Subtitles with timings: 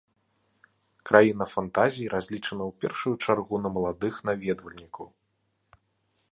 [1.09, 5.07] Краіна фантазій разлічана ў першую чаргу на маладых наведвальнікаў.